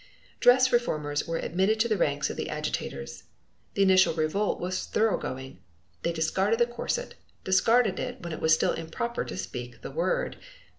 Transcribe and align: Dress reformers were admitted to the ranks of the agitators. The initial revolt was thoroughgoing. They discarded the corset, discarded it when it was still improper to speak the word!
Dress 0.39 0.71
reformers 0.73 1.27
were 1.27 1.37
admitted 1.37 1.79
to 1.79 1.87
the 1.87 1.95
ranks 1.95 2.31
of 2.31 2.35
the 2.35 2.49
agitators. 2.49 3.25
The 3.75 3.83
initial 3.83 4.15
revolt 4.15 4.59
was 4.59 4.85
thoroughgoing. 4.87 5.59
They 6.01 6.11
discarded 6.11 6.57
the 6.59 6.65
corset, 6.65 7.13
discarded 7.43 7.99
it 7.99 8.19
when 8.23 8.33
it 8.33 8.41
was 8.41 8.51
still 8.51 8.73
improper 8.73 9.23
to 9.23 9.37
speak 9.37 9.83
the 9.83 9.91
word! 9.91 10.37